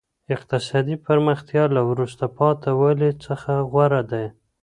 [0.35, 4.23] اقتصادي پرمختیا له وروسته پاته والي څخه غوره ده.